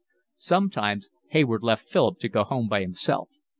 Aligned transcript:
Sometimes 0.33 1.09
Hayward 1.29 1.61
left 1.61 1.87
Philip 1.87 2.17
to 2.21 2.27
go 2.29 2.43
home 2.43 2.67
by 2.67 2.81
himself. 2.81 3.29